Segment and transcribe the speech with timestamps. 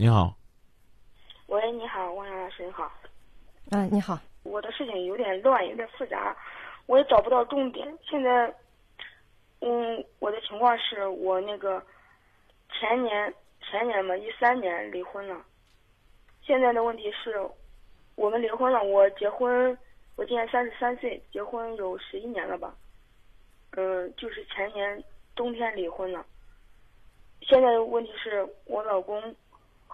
[0.00, 0.32] 你好，
[1.48, 2.88] 喂，你好，王老师，你好。
[3.72, 4.16] 嗯，你好。
[4.44, 6.36] 我的事情有点乱，有点复杂，
[6.86, 7.98] 我也找不到重点。
[8.08, 8.46] 现在，
[9.58, 11.84] 嗯，我的情况是我那个
[12.70, 15.44] 前年前年嘛，一三年离婚了。
[16.42, 17.34] 现在的问题是，
[18.14, 18.80] 我们离婚了。
[18.80, 19.76] 我结婚，
[20.14, 22.72] 我今年三十三岁，结婚有十一年了吧？
[23.72, 25.02] 嗯，就是前年
[25.34, 26.24] 冬天离婚了。
[27.40, 29.34] 现在的问题是我老公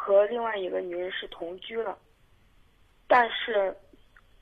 [0.05, 1.97] 和另外一个女人是同居了，
[3.09, 3.74] 但是。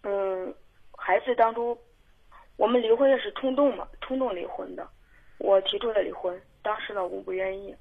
[0.04, 0.52] 嗯，
[0.98, 1.78] 孩子当初
[2.56, 4.84] 我们离婚也是冲动嘛，冲动离婚的。
[5.38, 7.73] 我提出了离婚，当时老公不愿意，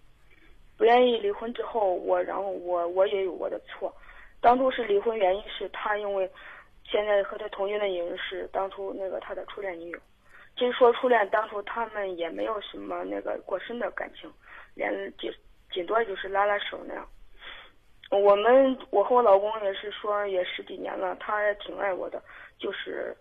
[0.78, 3.92] 不愿意离婚之后，我然后我我也有我的错。
[4.40, 6.30] 当初是离婚原因是他因为
[6.84, 10.00] 现在和他同居的女人是当初那个他的初恋女友。
[10.56, 14.32] 其实说初恋，当初他们也没有什么那个过深的感情，
[14.76, 15.34] 连顶
[15.72, 17.08] 顶多就是拉拉手那样。
[18.12, 22.22] 我们我和我老公也是说也十几年了，他也挺爱我的，
[22.60, 23.16] 就是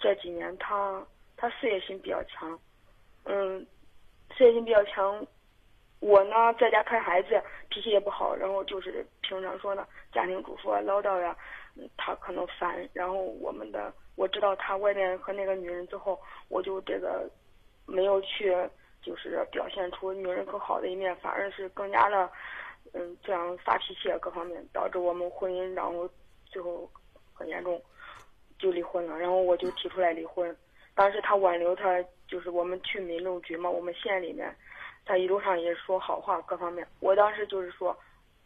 [0.00, 1.04] 这几年他
[1.36, 2.58] 他事业心比较强，
[3.24, 3.64] 嗯，
[4.34, 5.24] 事业心比较强，
[6.00, 11.36] 我呢在家看孩子，脾气也不好，然后就是平常说的家庭主妇啊唠叨呀，
[11.98, 17.28] 他可能烦，然后我们的我知道他外面和那个女人之后，我就这个
[17.86, 18.56] 没有去
[19.02, 22.30] 就是表现出女人更好的一面，反而是更加的。
[22.96, 26.08] 嗯，这样发脾气啊，各方面导致我们婚姻，然后
[26.46, 26.88] 最后
[27.32, 27.82] 很严重，
[28.56, 29.18] 就离婚了。
[29.18, 30.56] 然后我就提出来离婚。
[30.94, 34.54] 当时他挽留他，就是我们去民政局嘛，我们县里面，
[35.04, 36.86] 他一路上也说好话，各方面。
[37.00, 37.98] 我当时就是说，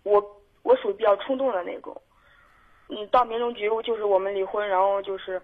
[0.02, 1.94] 我我属于比较冲动的那种。
[2.88, 5.38] 嗯，到民政局就是我们离婚，然后就是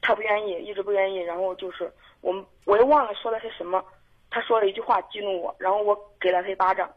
[0.00, 1.18] 他不愿意，一直不愿意。
[1.18, 1.88] 然后就是
[2.22, 3.84] 我们我也忘了说的是什么，
[4.30, 6.92] 他说了一句话激怒我，然后我给了他一巴掌，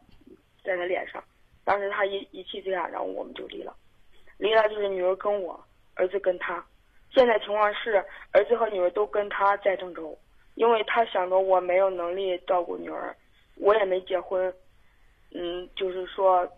[0.63, 1.23] 在他脸上。
[1.63, 3.75] 当时他一一气之下，然后我们就离了，
[4.37, 5.63] 离了就是女儿跟我，
[5.95, 6.65] 儿子跟他。
[7.13, 10.17] 现在情况是，儿子和女儿都跟他在郑州，
[10.55, 13.15] 因为他想着我没有能力照顾女儿，
[13.57, 14.53] 我也没结婚，
[15.31, 16.49] 嗯，就是说，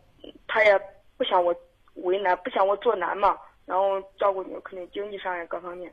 [0.48, 0.80] 他也
[1.18, 1.56] 不想我
[1.96, 5.92] 为难，不想我做难嘛，然后照顾女儿肯定经济上也各方面。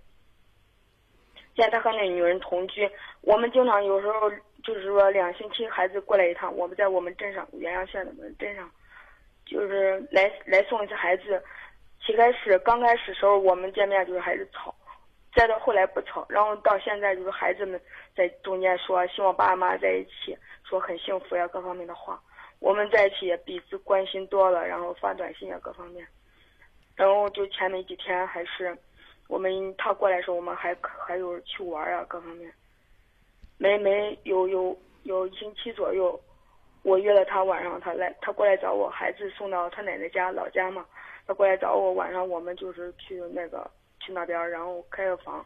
[1.56, 2.88] 现在他和那女人同居，
[3.22, 4.30] 我们经常有时候
[4.62, 8.70] 就是说两星期孩子过来一趟，我们在我们镇上原阳县的我们镇上。
[9.50, 11.42] 就是来来送一次孩子，
[12.00, 14.72] 起开始刚开始时候我们见面就是还是吵，
[15.34, 17.80] 再到后来不吵，然后到现在就是孩子们
[18.14, 22.22] 在中间说希望爸爸妈妈在一起，说很幸福呀各方面的话，
[22.60, 26.06] 我们在一起也彼此关心多了，然后发短信呀各方面，
[26.94, 28.78] 然后就前没几天还是
[29.26, 32.52] 我们他过来的时候我们还还有去玩啊各方面，
[33.58, 36.18] 没没有有有一星期左右。
[36.82, 40.84] 我约了他晚上，他来，他过来找我，孩子送到他奶奶家老家嘛。
[41.26, 43.70] 他过来找我，晚上我们就是去那个
[44.00, 45.44] 去那边，然后开个房，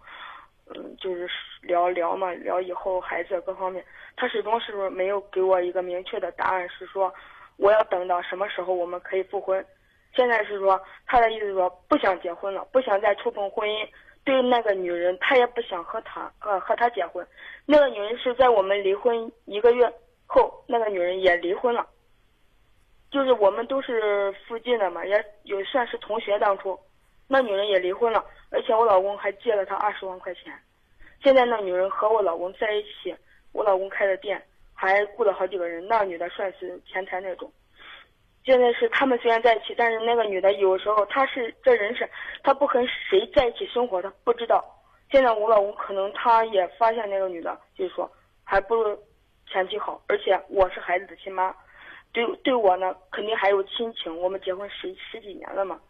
[0.69, 1.29] 嗯，就是
[1.61, 3.85] 聊聊嘛，聊以后孩子各方面。
[4.17, 7.13] 他始终是没有给我一个明确的答案，是说
[7.59, 9.63] 我要等到什么时候我们可以复婚。
[10.15, 13.87] 现在是说他的意思说不想结婚了，不想再触碰婚姻。
[14.25, 17.27] 对那个女人，他也不想和他呃和他结婚。
[17.67, 19.93] 那个女人是在我们离婚一个月。
[20.35, 21.87] 后那个女人也离婚了，
[23.09, 26.37] 就是我们都是附近的嘛，也有算是同学。
[26.41, 26.77] 当初
[27.29, 30.53] 那女人也离婚了，而且我老公还借了她二十万块钱。
[31.23, 33.15] 现在那女人和我老公在一起，
[33.53, 34.43] 我老公开的店，
[34.75, 35.87] 还雇了好几个人。
[35.87, 37.51] 那女的算是前台那种。
[38.45, 42.11] 现在是他们虽然在一起，但是那个女的有时候她是这人是，
[42.43, 44.65] 她不和谁在一起生活，她不知道。
[45.11, 48.11] 现在我老公可能他也发现那个女的，就是说
[48.43, 48.99] 还不如。
[49.47, 51.55] 前妻好，而且我是孩子的亲妈，
[52.13, 54.17] 对对我呢肯定还有亲情。
[54.19, 55.81] 我们结婚十十几年了嘛，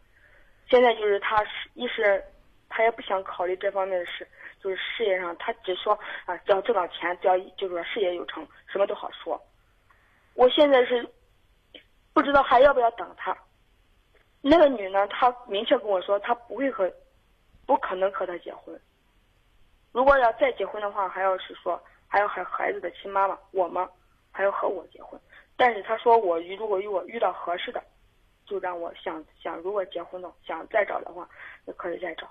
[0.68, 2.22] 现在就是他是一是，
[2.68, 4.26] 他也不想考虑这方面的事，
[4.60, 9.40] 就是事业上他只说啊，只要挣到钱，只要就是说事业有成，什么都好说。
[10.34, 11.08] 我现在是
[12.12, 13.36] 不知道还要不要等他。
[14.42, 16.92] 那个女呢，她明确跟我说，她不会和，
[17.66, 18.78] 不可能和他结婚。
[19.92, 21.82] 如果要再结婚的话，还要是说。
[22.14, 23.88] 还有孩孩子的亲妈妈，我吗？
[24.30, 25.20] 还要和我结婚，
[25.56, 27.82] 但是他说我如果与我遇到合适的，
[28.46, 31.28] 就让我想想如果结婚了想再找的话，
[31.66, 32.28] 也可以再找。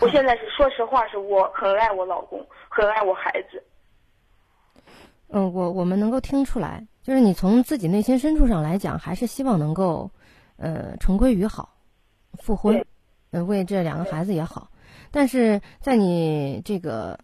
[0.00, 3.60] 我现在是说实话，是我很爱我老公，很爱我孩子。
[5.30, 10.08] 嗯，我我们能够听出来，就是你从自己内心深处上来讲，还是希望能够，
[10.56, 11.74] 呃，重归于好，
[12.38, 12.86] 复婚，
[13.32, 14.68] 呃，为这两个孩子也好。
[15.10, 17.18] 但是在你这个。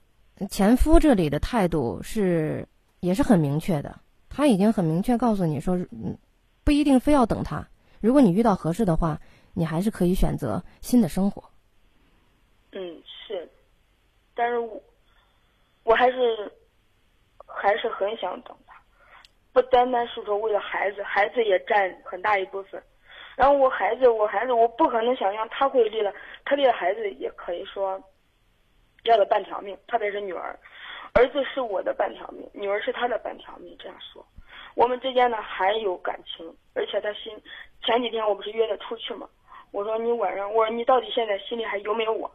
[0.50, 2.68] 前夫这里的态度是
[3.00, 6.18] 也是很明确的，他已经很明确告诉你说，嗯，
[6.62, 7.66] 不一定非要等他。
[8.00, 9.18] 如果你遇到合适的话，
[9.54, 11.42] 你还是可以选择新的生活。
[12.72, 13.48] 嗯，是，
[14.34, 14.82] 但是我
[15.84, 16.52] 我还是
[17.46, 18.74] 还是很想等他，
[19.54, 22.82] 不单单是说为了孩子，孩子也占很大一部分。
[23.34, 26.12] 然后我孩子，我孩子，我不可能想象他会离了，
[26.44, 27.98] 他离了孩子也可以说
[29.11, 30.58] 要了半条命，特别是女儿，
[31.12, 33.76] 儿子是我的半条命，女儿是他的半条命。
[33.79, 34.25] 这样说，
[34.75, 37.32] 我们之间呢还有感情，而且他心
[37.85, 39.29] 前几天我不是约他出去吗？
[39.73, 42.31] 我说你晚上，我说你到底现在心里还有没有我？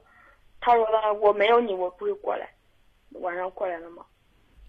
[0.59, 2.49] 他说呢，我没有你，我不会过来。
[3.19, 4.05] 晚上过来了吗？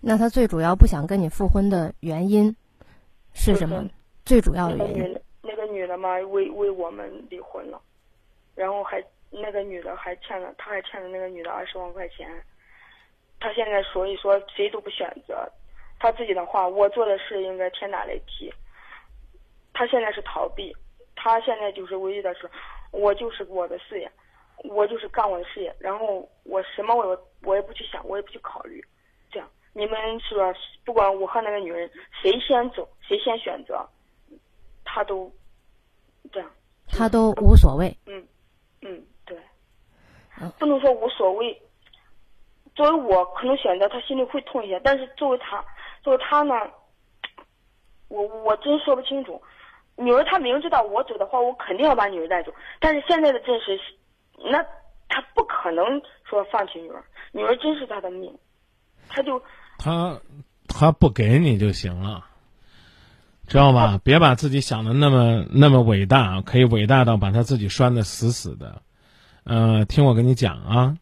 [0.01, 2.55] 那他最主要不想跟你复婚的原因
[3.35, 3.89] 是什么？
[4.25, 5.21] 最主要的原因。
[5.43, 7.81] 那个女的嘛，为为我们离婚了，
[8.55, 12.29] 然后还那个女的还欠了，他还欠了那个女的二十万块钱。
[13.41, 15.51] 他现在所以说谁都不选择，
[15.99, 18.53] 他自己的话，我做的事应该天打雷劈。
[19.73, 20.73] 他现在是逃避，
[21.17, 22.49] 他现在就是唯一的是，
[22.91, 24.11] 我就是我的事业，
[24.65, 28.85] 我就是干我的事业，然后我什么我我也不去想，我也不去考虑，
[29.31, 31.91] 这样你们说不管我和那个女人
[32.23, 33.89] 谁先走，谁先选择。
[34.85, 35.33] 他都
[36.31, 36.51] 这样，
[36.87, 37.97] 他都无所谓。
[38.05, 38.23] 嗯
[38.83, 39.12] 嗯，对，
[40.59, 41.63] 不能说无所谓。
[42.75, 45.63] 作为我，可能选择他心里会痛一些，但是作为他，
[46.03, 46.55] 作为他呢，
[48.09, 49.41] 我我真说不清楚。
[49.97, 52.53] 女儿，他明知道我走的话，我肯定要把女儿带走。
[52.81, 53.79] 但是现在的真实，
[54.51, 54.63] 那
[55.09, 55.85] 他不可能
[56.25, 58.35] 说放弃女儿，女儿真是他的命，
[59.11, 59.43] 他就
[59.79, 60.19] 他
[60.67, 62.27] 他不给你就行了。
[63.49, 64.01] 知道吧？
[64.03, 68.81] 别把自己想的那么那么伟大，可以伟大到把他自己拴得死死的。
[69.45, 70.97] 呃，听我跟你讲啊，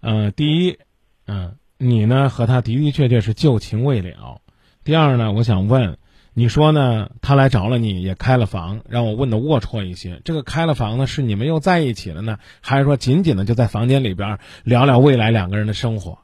[0.00, 0.78] 呃，第一，
[1.26, 4.40] 嗯，你呢和他的的确确是旧情未了。
[4.82, 5.98] 第二呢，我想问，
[6.34, 7.10] 你说呢？
[7.20, 10.20] 他来找了你，也开了房，让我问的龌龊一些。
[10.24, 16.18] 这个开了房呢，是你们又在一起了呢，还是说仅仅的就在房间里边聊聊未来两个人的生活？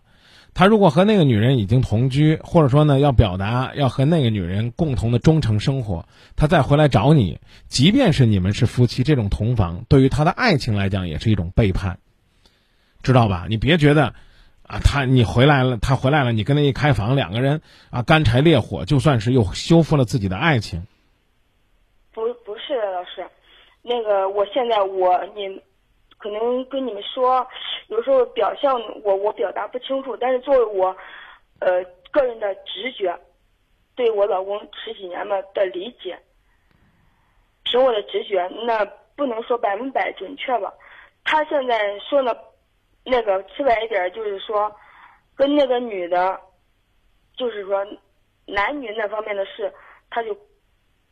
[0.54, 6.06] 他如果和那个女人已经同居，或者说呢要表达要和那个女人共同的忠诚生活，
[6.36, 11.98] 他再回来找你，即便是你们是夫妻，这种同房对于他的爱情来讲也是一种背叛，
[13.02, 13.46] 知道吧？
[13.48, 14.14] 你别觉得，
[14.62, 17.60] 啊，他你回来了，他回来了，你跟他一开房，两个人
[17.90, 20.86] 啊干柴烈火，就算是又修复了自己的爱情。
[22.12, 23.26] 不，不是，老师，
[23.82, 25.60] 那个我现在我你。
[26.16, 27.46] 可能跟你们说，
[27.88, 30.96] 有时候表象我我表达不清楚，但是作为我，
[31.60, 33.18] 呃个人的直觉，
[33.94, 36.18] 对我老公十几年嘛的理解，
[37.64, 38.84] 凭我的直觉，那
[39.16, 40.72] 不能说百分百准确吧。
[41.24, 42.36] 他现在说的，
[43.04, 44.74] 那个直白一点就是说，
[45.34, 46.40] 跟那个女的，
[47.36, 47.86] 就是说
[48.46, 49.72] 男女那方面的事，
[50.10, 50.36] 他就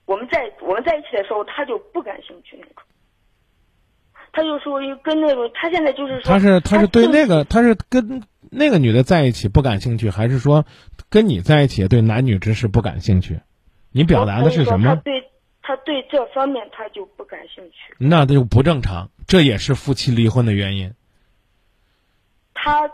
[0.06, 2.82] 我们在我们在一起的时候，他就不感兴趣那种。
[4.32, 10.64] 他就属于跟那个，他现在就是说，他是他是对那个，他是跟那个女的在一起不感兴趣，还是说
[11.10, 13.40] 跟你在一起对男女之事不感兴趣？
[13.90, 14.88] 你表达的是什么？
[14.88, 15.22] 他对
[15.62, 17.94] 他对这方面他就不感兴趣。
[17.98, 20.94] 那就不正常，这也是夫妻离婚的原因。
[22.54, 22.90] 他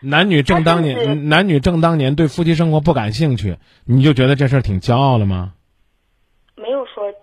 [0.00, 5.54] 男女正当年，男女正当年对夫妻生活不感兴趣，你就觉得这事儿挺骄傲了吗？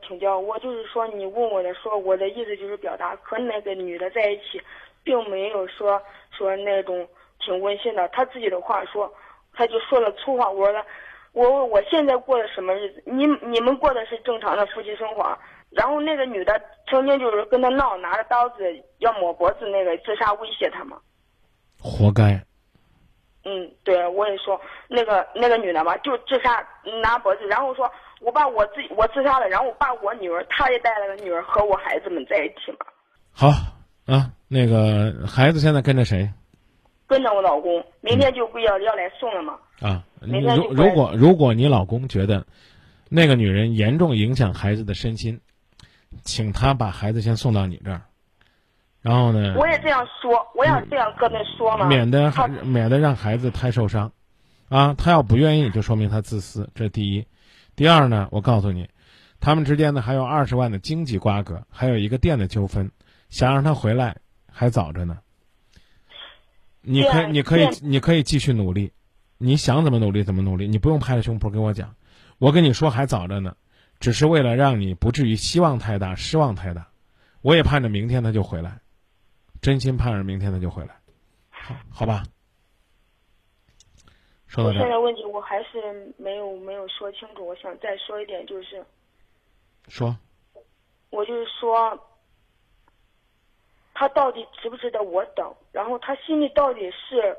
[0.08, 4.62] 请教，我就是说你问我的，说我的意思就是表达和那个女的在一起，
[5.04, 7.08] 并没有说说那种
[7.40, 8.08] 挺温馨的。
[8.10, 9.12] 他自己的话说，
[9.54, 10.50] 他就说了粗话。
[10.50, 10.84] 我说
[11.34, 13.04] 我我现在过的什么日子？
[13.06, 15.38] 你你们过的是正常的夫妻生活。
[15.72, 18.64] 然后那个女的曾经就是跟他闹，拿着刀子
[19.00, 20.98] 要抹脖子，那个自杀威胁他嘛。
[21.82, 22.42] 活该。
[23.46, 24.60] 嗯，对，我也说
[24.90, 26.62] 那个那个女的嘛，就自杀
[27.02, 27.90] 拿脖子，然后说。
[28.22, 32.78] 我把我自己我自杀了，然后我把我女儿，她也带了个女儿和我孩子们在一起嘛。
[33.32, 33.50] 好
[34.08, 36.28] 啊，那个孩子现在跟着谁？
[37.06, 39.60] 跟着我老公，明天就不要要来送了嘛。
[39.82, 42.44] 啊，如如果如果你老公觉得
[43.10, 45.40] 那个女人严重影响孩子的身心，
[46.24, 48.02] 请他把孩子先送到你这儿，
[49.06, 49.54] 然后呢？
[49.56, 51.86] 我也这样说，我也这样跟他说嘛。
[51.86, 52.34] 免得
[52.64, 54.12] 免得让孩子太受伤，
[54.68, 57.24] 啊，他要不愿意，就说明他自私，这第一。
[57.76, 58.90] 第二呢，我告诉你，
[59.40, 62.92] 他们之间呢还有二十万的经济瓜葛，还有一个店的纠纷，
[63.30, 64.18] 想让他回来
[64.52, 65.20] 还早着呢。
[66.82, 68.92] 你可以，你可以，你可以继续努力，
[69.38, 71.94] 你想怎么努力怎么努力，你不用拍着胸脯跟我讲。
[72.40, 73.54] 我跟你说还早着呢，
[74.00, 76.88] 只是为了让你不至于希望太大、失望太大。
[77.44, 78.80] 我也盼着明天他就回来，
[79.66, 80.96] 真心盼着明天他就回来，
[81.50, 82.22] 好，好吧。
[84.58, 88.86] 我现在问题我还是没有没有说清楚，我想再说一点，就是，
[89.88, 90.16] 说，
[91.10, 92.00] 我就是说，
[93.96, 95.52] 他到底值不值得我等？
[95.72, 97.36] 然后他心里到底是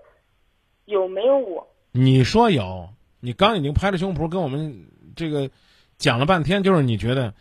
[0.86, 1.64] 有没有我？
[1.92, 2.88] 你说有，
[3.20, 5.48] 你刚已经拍着胸脯跟我们这个
[5.96, 7.32] 讲了半天，就是你觉得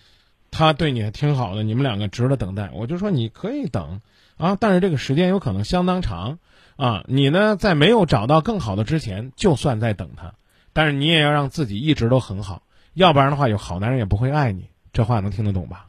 [0.58, 2.70] 他对你还挺好的，你们两个值得等待。
[2.74, 4.00] 我就说你可以等
[4.38, 6.40] 啊，但是这个时间有可能相当长
[6.78, 7.04] 啊。
[7.10, 10.36] 你呢，在没有找到更好的之前，就算在等他，
[10.72, 14.70] 但是你也要让自己一直都很好，要不然的话，有好男人也不会爱你。
[14.94, 15.88] 这话能听得懂吧？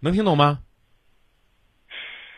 [0.00, 0.58] 能听懂吗？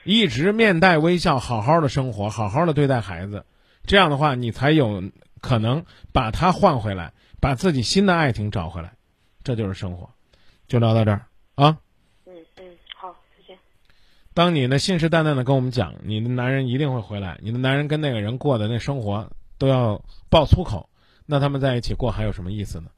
[0.05, 3.47] 一直面带微笑，好好的生活，好好的对待孩子，
[3.87, 5.03] 这样的话，你才有
[5.41, 8.93] 可能把他换回来，把自己新的爱情找回来，
[9.45, 10.11] 这就是生活。
[10.67, 11.79] 就聊到这儿啊。
[12.27, 12.65] 嗯嗯，
[12.97, 13.57] 好，再见。
[14.33, 20.89] 当你呢信誓旦旦的跟我们讲，你的男人一定会回来，你的男人跟那个人过的那生活都要爆粗口，
[21.27, 22.91] 那他们在一起过还有什么意思呢？